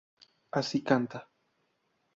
Así 0.59 0.79
canta... 0.87 1.19